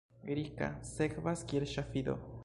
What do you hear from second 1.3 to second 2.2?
kiel ŝafido.